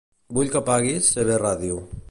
Vull 0.37 0.49
que 0.55 0.59
apaguis 0.61 1.11
CVradio. 1.19 1.79